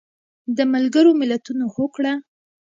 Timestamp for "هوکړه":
1.75-2.13